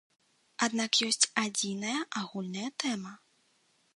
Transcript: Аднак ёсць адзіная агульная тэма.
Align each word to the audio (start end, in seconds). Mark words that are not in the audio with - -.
Аднак 0.67 0.91
ёсць 1.07 1.29
адзіная 1.43 1.99
агульная 2.23 2.69
тэма. 2.85 3.13